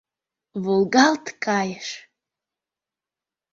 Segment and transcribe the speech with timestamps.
[0.63, 1.87] Волгалт кайыш!